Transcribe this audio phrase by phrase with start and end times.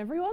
[0.00, 0.32] everyone?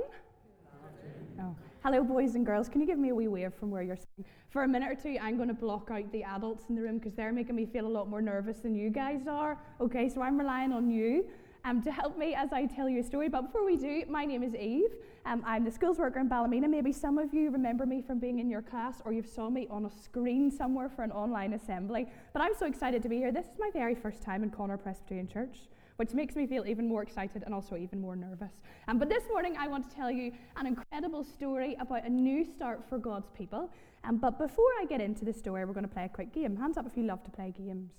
[1.42, 1.54] Oh.
[1.84, 2.70] Hello, boys and girls.
[2.70, 4.24] Can you give me a wee wave from where you're sitting?
[4.50, 7.00] For a minute or two, I'm going to block out the adults in the room
[7.00, 9.60] because they're making me feel a lot more nervous than you guys are.
[9.82, 11.26] Okay, so I'm relying on you
[11.66, 13.28] um, to help me as I tell you a story.
[13.28, 14.96] But before we do, my name is Eve.
[15.26, 16.70] Um, I'm the skills worker in Ballymena.
[16.70, 19.68] Maybe some of you remember me from being in your class or you've saw me
[19.70, 22.08] on a screen somewhere for an online assembly.
[22.32, 23.34] But I'm so excited to be here.
[23.34, 26.88] This is my very first time in Connor Presbyterian Church which makes me feel even
[26.88, 28.54] more excited and also even more nervous.
[28.88, 32.46] Um, but this morning, I want to tell you an incredible story about a new
[32.46, 33.70] start for God's people.
[34.04, 36.56] Um, but before I get into the story, we're going to play a quick game.
[36.56, 37.92] Hands up if you love to play games.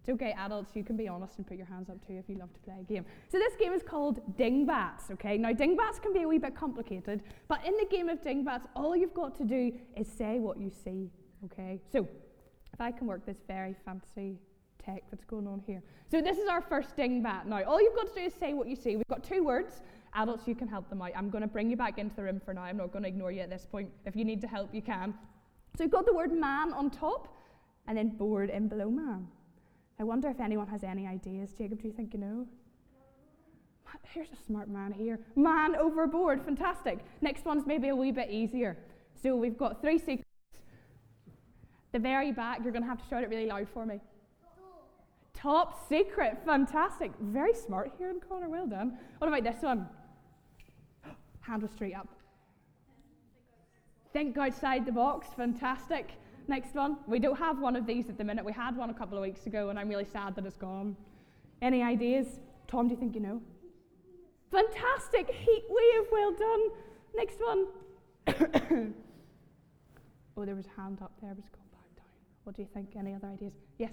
[0.00, 2.36] It's okay, adults, you can be honest and put your hands up too if you
[2.36, 3.04] love to play a game.
[3.28, 5.36] So this game is called Dingbats, okay?
[5.36, 8.96] Now, Dingbats can be a wee bit complicated, but in the game of Dingbats, all
[8.96, 11.10] you've got to do is say what you see,
[11.44, 11.80] okay?
[11.92, 12.08] So,
[12.72, 14.38] if I can work this very fancy
[14.84, 15.82] tech that's going on here.
[16.10, 17.46] So this is our first dingbat.
[17.46, 18.96] Now, all you've got to do is say what you see.
[18.96, 19.82] We've got two words.
[20.14, 21.12] Adults, you can help them out.
[21.14, 22.62] I'm going to bring you back into the room for now.
[22.62, 23.90] I'm not going to ignore you at this point.
[24.06, 25.14] If you need to help, you can.
[25.76, 27.36] So we've got the word man on top,
[27.86, 29.28] and then board in below man.
[30.00, 31.52] I wonder if anyone has any ideas.
[31.52, 32.46] Jacob, do you think you know?
[34.12, 35.18] Here's a smart man here.
[35.36, 36.42] Man overboard.
[36.42, 36.98] Fantastic.
[37.20, 38.76] Next one's maybe a wee bit easier.
[39.22, 40.24] So we've got three secrets.
[41.92, 44.00] The very back, you're going to have to shout it really loud for me.
[45.40, 46.38] Top secret.
[46.44, 47.12] Fantastic.
[47.20, 48.48] Very smart here in Connor.
[48.48, 48.98] Well done.
[48.98, 49.86] Oh, what about this one?
[51.40, 52.08] Hand was straight up.
[54.12, 55.28] Think outside the box.
[55.36, 56.10] Fantastic.
[56.48, 56.96] Next one.
[57.06, 58.44] We don't have one of these at the minute.
[58.44, 60.96] We had one a couple of weeks ago, and I'm really sad that it's gone.
[61.62, 62.40] Any ideas?
[62.66, 63.40] Tom, do you think you know?
[64.50, 65.30] Fantastic.
[65.30, 66.08] Heat wave.
[66.10, 66.60] Well done.
[67.14, 67.66] Next one.
[70.36, 72.06] oh, there was a hand up there, it's gone back down.
[72.42, 72.96] What do you think?
[72.98, 73.52] Any other ideas?
[73.78, 73.92] Yes.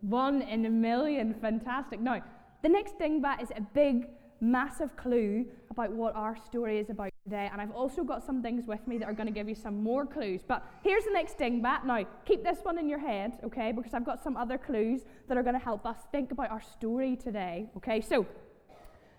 [0.00, 1.34] One in a million.
[1.34, 2.00] Fantastic.
[2.00, 2.22] Now,
[2.62, 4.08] the next dingbat is a big,
[4.40, 7.48] massive clue about what our story is about today.
[7.52, 9.82] And I've also got some things with me that are going to give you some
[9.82, 10.42] more clues.
[10.46, 11.84] But here's the next dingbat.
[11.84, 13.72] Now, keep this one in your head, okay?
[13.72, 16.62] Because I've got some other clues that are going to help us think about our
[16.62, 18.00] story today, okay?
[18.00, 18.26] So,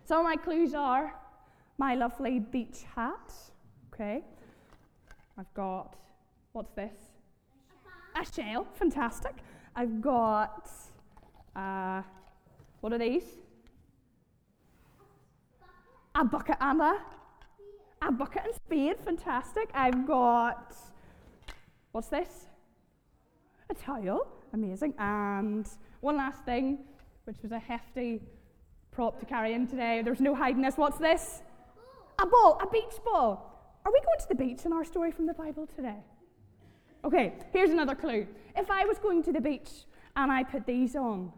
[0.06, 1.14] some of my clues are
[1.78, 3.34] my lovely beach hat,
[3.94, 4.24] okay?
[5.38, 5.96] I've got,
[6.52, 6.94] what's this?
[8.20, 9.36] A shell, fantastic.
[9.76, 10.70] I've got,
[11.56, 12.02] uh,
[12.82, 13.24] what are these?
[16.16, 16.98] A bucket and a,
[18.02, 19.70] a bucket and spade, fantastic.
[19.74, 20.76] I've got,
[21.92, 22.48] what's this?
[23.70, 24.94] A towel, amazing.
[24.98, 25.68] And
[26.02, 26.80] one last thing,
[27.26, 28.22] which was a hefty
[28.92, 30.02] prop to carry in today.
[30.04, 30.76] There's no hiding this.
[30.76, 31.42] What's this?
[32.20, 33.46] A ball, a beach ball.
[33.86, 36.00] Are we going to the beach in our story from the Bible today?
[37.04, 38.28] Okay, here's another clue.
[38.56, 39.70] If I was going to the beach
[40.16, 41.32] and I put these on,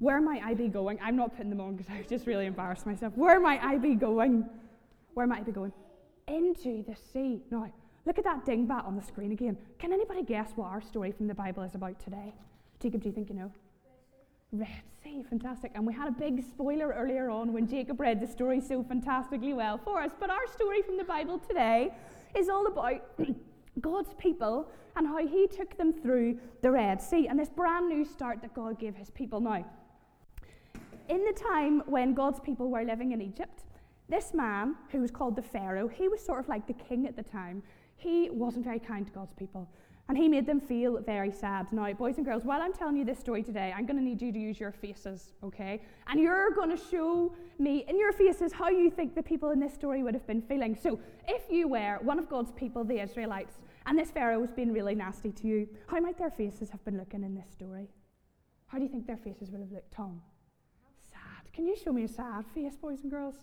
[0.00, 0.98] where might I be going?
[1.02, 3.16] I'm not putting them on because I just really embarrassed myself.
[3.16, 4.48] Where might I be going?
[5.14, 5.72] Where might I be going?
[6.26, 7.42] Into the sea.
[7.50, 7.70] Now,
[8.04, 9.56] look at that dingbat on the screen again.
[9.78, 12.34] Can anybody guess what our story from the Bible is about today?
[12.80, 13.52] Jacob, do you think you know?
[14.52, 15.70] Red Sea, fantastic.
[15.76, 19.52] And we had a big spoiler earlier on when Jacob read the story so fantastically
[19.52, 20.10] well for us.
[20.18, 21.94] But our story from the Bible today
[22.34, 23.00] is all about
[23.80, 28.04] God's people and how he took them through the Red Sea and this brand new
[28.04, 29.64] start that God gave his people now.
[31.08, 33.64] In the time when God's people were living in Egypt,
[34.08, 37.16] this man, who was called the Pharaoh, he was sort of like the king at
[37.16, 37.62] the time.
[37.96, 39.68] He wasn't very kind to God's people.
[40.10, 41.72] And he made them feel very sad.
[41.72, 44.20] Now, boys and girls, while I'm telling you this story today, I'm going to need
[44.20, 45.80] you to use your faces, okay?
[46.08, 49.60] And you're going to show me in your faces how you think the people in
[49.60, 50.74] this story would have been feeling.
[50.74, 50.98] So,
[51.28, 54.96] if you were one of God's people, the Israelites, and this Pharaoh was being really
[54.96, 57.86] nasty to you, how might their faces have been looking in this story?
[58.66, 60.20] How do you think their faces would have looked, Tom?
[61.12, 61.52] Sad.
[61.52, 63.36] Can you show me a sad face, boys and girls?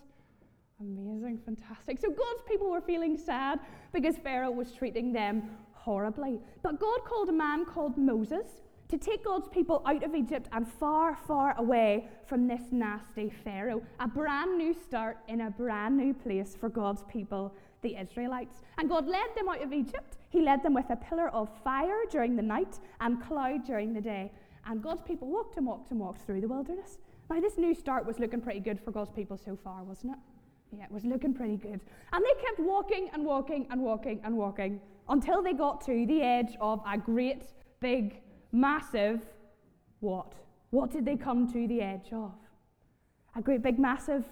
[0.80, 1.98] Amazing, fantastic.
[1.98, 3.58] So God's people were feeling sad
[3.92, 6.40] because Pharaoh was treating them horribly.
[6.62, 8.46] But God called a man called Moses
[8.88, 13.82] to take God's people out of Egypt and far, far away from this nasty Pharaoh.
[14.00, 18.62] A brand new start in a brand new place for God's people, the Israelites.
[18.78, 20.16] And God led them out of Egypt.
[20.30, 24.00] He led them with a pillar of fire during the night and cloud during the
[24.00, 24.32] day.
[24.66, 26.98] And God's people walked and walked and walked through the wilderness.
[27.30, 30.18] Now, this new start was looking pretty good for God's people so far, wasn't it?
[30.76, 31.80] Yeah, it was looking pretty good.
[32.12, 36.22] And they kept walking and walking and walking and walking until they got to the
[36.22, 37.44] edge of a great,
[37.80, 38.20] big,
[38.52, 39.20] massive
[40.00, 40.34] what?
[40.70, 42.32] What did they come to the edge of?
[43.36, 44.24] A great, big, massive.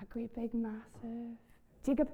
[0.00, 1.36] A great, big, massive.
[1.84, 2.08] Jacob?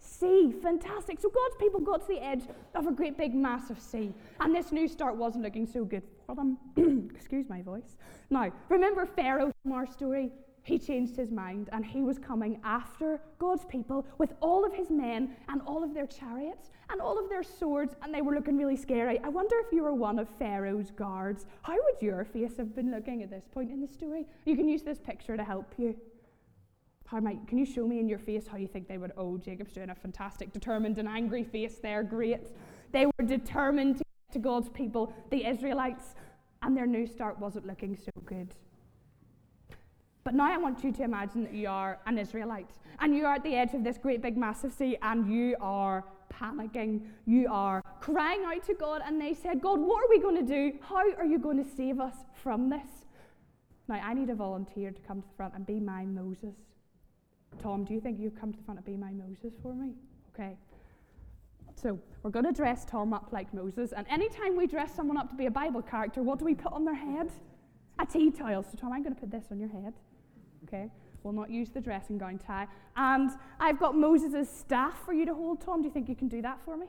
[0.00, 0.54] Sea.
[0.62, 1.20] Fantastic.
[1.20, 2.42] So God's people got to the edge
[2.74, 4.12] of a great, big, massive sea.
[4.40, 6.56] And this new start wasn't looking so good for them.
[7.14, 7.96] Excuse my voice.
[8.30, 10.30] Now, remember Pharaoh from our story?
[10.68, 14.90] He changed his mind and he was coming after God's people with all of his
[14.90, 18.56] men and all of their chariots and all of their swords, and they were looking
[18.56, 19.18] really scary.
[19.24, 21.46] I wonder if you were one of Pharaoh's guards.
[21.62, 24.26] How would your face have been looking at this point in the story?
[24.44, 25.94] You can use this picture to help you.
[27.06, 29.12] How might, can you show me in your face how you think they would?
[29.16, 32.02] Oh, Jacob's doing a fantastic, determined and angry face there.
[32.02, 32.48] Great.
[32.92, 36.14] They were determined to get to God's people, the Israelites,
[36.62, 38.54] and their new start wasn't looking so good.
[40.28, 42.68] But now I want you to imagine that you are an Israelite
[43.00, 46.04] and you are at the edge of this great big massive sea and you are
[46.30, 47.00] panicking.
[47.24, 50.42] You are crying out to God and they said, God, what are we going to
[50.42, 50.74] do?
[50.82, 53.06] How are you going to save us from this?
[53.88, 56.56] Now I need a volunteer to come to the front and be my Moses.
[57.62, 59.94] Tom, do you think you've come to the front and be my Moses for me?
[60.34, 60.58] Okay.
[61.74, 63.92] So we're going to dress Tom up like Moses.
[63.92, 66.74] And anytime we dress someone up to be a Bible character, what do we put
[66.74, 67.30] on their head?
[67.98, 68.62] A tea towel.
[68.62, 69.94] So Tom, I'm going to put this on your head
[70.64, 70.90] okay?
[71.22, 72.66] We'll not use the dressing gown tie.
[72.96, 75.82] And I've got Moses' staff for you to hold, Tom.
[75.82, 76.86] Do you think you can do that for me?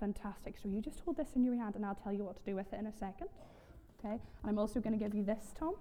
[0.00, 0.56] Fantastic.
[0.62, 2.56] So you just hold this in your hand and I'll tell you what to do
[2.56, 3.28] with it in a second.
[3.98, 4.14] Okay?
[4.14, 5.74] And I'm also going to give you this, Tom.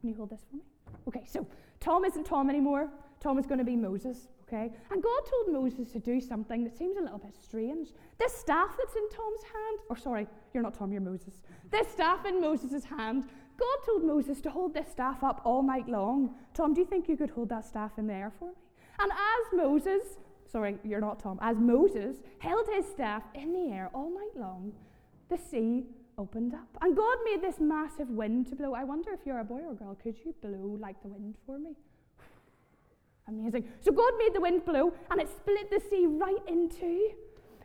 [0.00, 0.62] Can you hold this for me?
[1.08, 1.46] Okay, so
[1.80, 2.88] Tom isn't Tom anymore.
[3.20, 4.70] Tom is going to be Moses, okay?
[4.90, 7.90] And God told Moses to do something that seems a little bit strange.
[8.18, 11.40] This staff that's in Tom's hand, or sorry, you're not Tom, you're Moses.
[11.70, 13.24] This staff in Moses' hand
[13.62, 16.34] God told Moses to hold this staff up all night long.
[16.52, 18.54] Tom, do you think you could hold that staff in the air for me?
[18.98, 20.02] And as Moses,
[20.50, 24.72] sorry, you're not Tom, as Moses held his staff in the air all night long,
[25.28, 25.84] the sea
[26.18, 26.68] opened up.
[26.80, 28.74] And God made this massive wind to blow.
[28.74, 31.58] I wonder if you're a boy or girl, could you blow like the wind for
[31.58, 31.76] me?
[33.28, 33.68] Amazing.
[33.80, 37.10] So God made the wind blow and it split the sea right in two.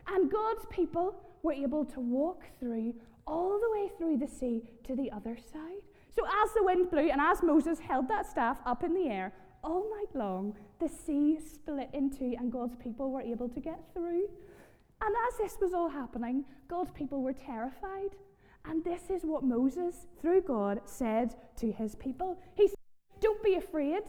[0.06, 2.94] And God's people were able to walk through
[3.26, 5.87] all the way through the sea to the other side.
[6.18, 9.32] So, as the wind blew and as Moses held that staff up in the air
[9.62, 13.78] all night long, the sea split in two and God's people were able to get
[13.94, 14.24] through.
[15.00, 18.16] And as this was all happening, God's people were terrified.
[18.64, 22.40] And this is what Moses, through God, said to his people.
[22.56, 22.78] He said,
[23.20, 24.02] Don't be afraid.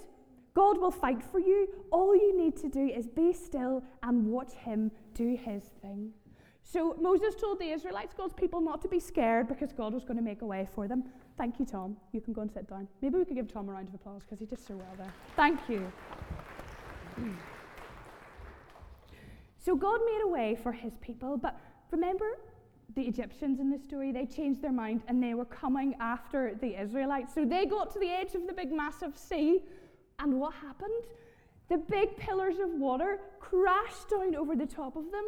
[0.56, 1.68] God will fight for you.
[1.92, 6.14] All you need to do is be still and watch him do his thing.
[6.64, 10.18] So Moses told the Israelites, God's people, not to be scared because God was going
[10.18, 11.04] to make a way for them.
[11.38, 11.98] Thank you, Tom.
[12.12, 12.88] You can go and sit down.
[13.02, 15.14] Maybe we could give Tom a round of applause because he did so well there.
[15.36, 15.92] Thank you.
[19.58, 21.60] so God made a way for his people, but
[21.92, 22.38] remember
[22.96, 26.80] the Egyptians in the story, they changed their mind and they were coming after the
[26.82, 27.34] Israelites.
[27.34, 29.64] So they got to the edge of the big massive sea,
[30.20, 31.06] and what happened?
[31.70, 35.24] The big pillars of water crashed down over the top of them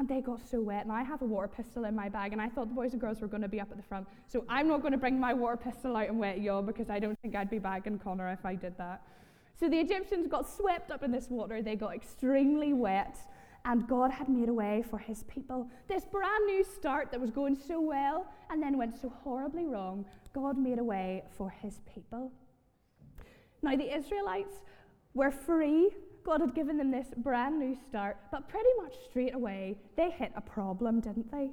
[0.00, 0.84] and they got so wet.
[0.84, 3.00] And I have a water pistol in my bag, and I thought the boys and
[3.00, 4.08] girls were going to be up at the front.
[4.26, 6.98] So I'm not going to bring my water pistol out and wet y'all because I
[6.98, 9.02] don't think I'd be bagging Connor if I did that.
[9.58, 11.60] So the Egyptians got swept up in this water.
[11.60, 13.18] They got extremely wet,
[13.66, 15.68] and God had made a way for his people.
[15.86, 20.06] This brand new start that was going so well and then went so horribly wrong,
[20.32, 22.32] God made a way for his people.
[23.60, 24.62] Now, the Israelites
[25.12, 25.90] were free
[26.24, 30.32] God had given them this brand new start, but pretty much straight away they hit
[30.36, 31.50] a problem, didn't they?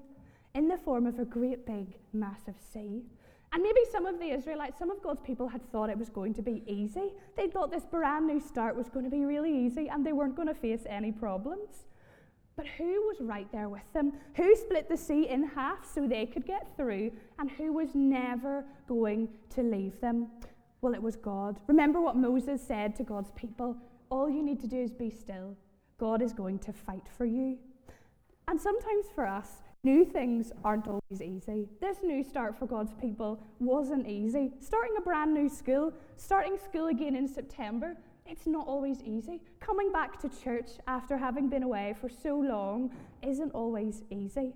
[0.56, 3.04] In the form of a great big, massive sea.
[3.54, 6.34] And maybe some of the Israelites, some of God's people had thought it was going
[6.34, 7.14] to be easy.
[7.36, 10.36] They thought this brand new start was going to be really easy and they weren't
[10.36, 11.86] going to face any problems.
[12.57, 14.14] But who was right there with them?
[14.36, 17.12] Who split the sea in half so they could get through?
[17.40, 20.28] And who was never going to leave them?
[20.81, 21.59] Well, it was God.
[21.68, 23.78] Remember what Moses said to God's people
[24.09, 25.56] all you need to do is be still.
[25.97, 27.57] God is going to fight for you.
[28.47, 31.68] And sometimes for us, new things aren't always easy.
[31.81, 34.52] This new start for God's people wasn't easy.
[34.59, 39.42] Starting a brand new school, starting school again in September, it's not always easy.
[39.59, 44.54] Coming back to church after having been away for so long isn't always easy.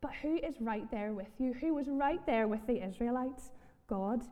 [0.00, 1.54] But who is right there with you?
[1.54, 3.50] Who was right there with the Israelites?
[3.86, 4.22] God.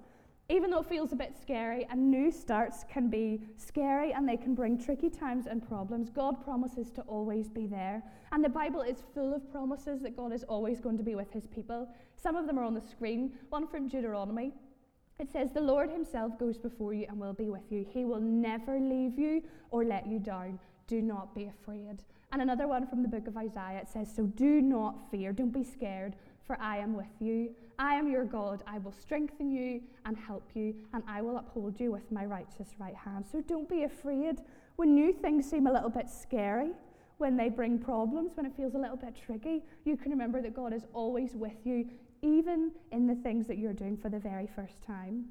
[0.48, 4.36] Even though it feels a bit scary, and new starts can be scary and they
[4.36, 8.02] can bring tricky times and problems, God promises to always be there.
[8.32, 11.32] And the Bible is full of promises that God is always going to be with
[11.32, 11.88] his people.
[12.16, 13.32] Some of them are on the screen.
[13.50, 14.52] One from Deuteronomy.
[15.18, 17.86] It says, The Lord himself goes before you and will be with you.
[17.88, 20.58] He will never leave you or let you down.
[20.86, 22.02] Do not be afraid.
[22.32, 23.78] And another one from the book of Isaiah.
[23.80, 25.32] It says, So do not fear.
[25.32, 27.54] Don't be scared, for I am with you.
[27.82, 28.62] I am your God.
[28.64, 32.68] I will strengthen you and help you, and I will uphold you with my righteous
[32.78, 33.24] right hand.
[33.26, 34.36] So don't be afraid
[34.76, 36.70] when new things seem a little bit scary,
[37.18, 39.64] when they bring problems, when it feels a little bit tricky.
[39.84, 41.88] You can remember that God is always with you,
[42.22, 45.24] even in the things that you're doing for the very first time.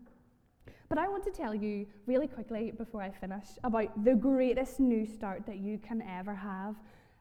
[0.90, 5.06] But I want to tell you really quickly before I finish about the greatest new
[5.06, 6.76] start that you can ever have.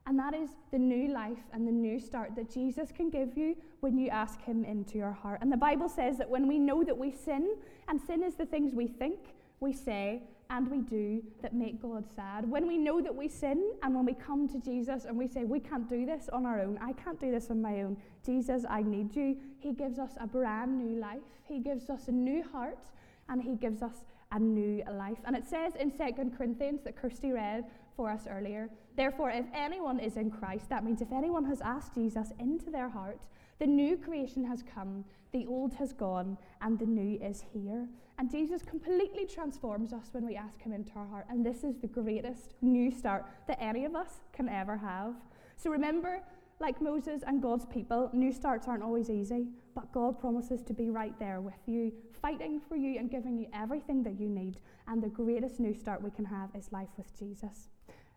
[0.07, 3.57] And that is the new life and the new start that Jesus can give you
[3.80, 5.38] when you ask Him into your heart.
[5.42, 7.54] And the Bible says that when we know that we sin,
[7.88, 9.19] and sin is the things we think,
[9.61, 12.50] we say, and we do that make God sad.
[12.50, 15.45] When we know that we sin, and when we come to Jesus and we say,
[15.45, 18.64] We can't do this on our own, I can't do this on my own, Jesus,
[18.69, 21.21] I need you, He gives us a brand new life.
[21.45, 22.85] He gives us a new heart,
[23.28, 25.19] and He gives us a new life.
[25.25, 27.64] And it says in 2 Corinthians that Kirsty read
[28.00, 28.71] for us earlier.
[28.97, 32.88] Therefore, if anyone is in Christ, that means if anyone has asked Jesus into their
[32.88, 33.26] heart,
[33.59, 37.87] the new creation has come, the old has gone, and the new is here.
[38.19, 41.26] And Jesus completely transforms us when we ask Him into our heart.
[41.28, 45.12] And this is the greatest new start that any of us can ever have.
[45.59, 46.23] So remember,
[46.59, 50.88] like Moses and God's people, new starts aren't always easy, but God promises to be
[50.88, 51.92] right there with you,
[52.23, 54.57] fighting for you and giving you everything that you need.
[54.88, 57.69] And the greatest new start we can have is life with Jesus.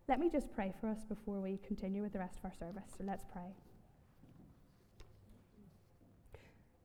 [0.10, 2.89] Let me just pray for us before we continue with the rest of our service.
[2.98, 3.53] So let's pray.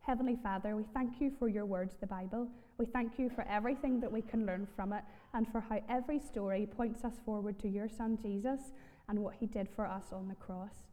[0.00, 2.48] Heavenly Father, we thank you for your words, the Bible.
[2.78, 5.02] We thank you for everything that we can learn from it
[5.34, 8.60] and for how every story points us forward to your Son Jesus
[9.08, 10.87] and what he did for us on the cross.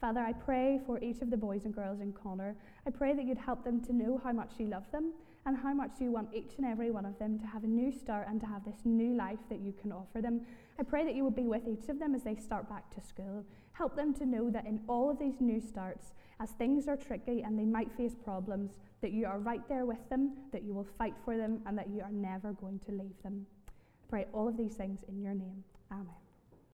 [0.00, 2.56] Father, I pray for each of the boys and girls in Connor.
[2.86, 5.12] I pray that you'd help them to know how much you love them
[5.44, 7.92] and how much you want each and every one of them to have a new
[7.92, 10.40] start and to have this new life that you can offer them.
[10.78, 13.06] I pray that you will be with each of them as they start back to
[13.06, 13.44] school.
[13.72, 17.42] Help them to know that in all of these new starts, as things are tricky
[17.42, 20.88] and they might face problems, that you are right there with them, that you will
[20.98, 23.46] fight for them, and that you are never going to leave them.
[23.68, 25.62] I pray all of these things in your name.
[25.92, 26.29] Amen.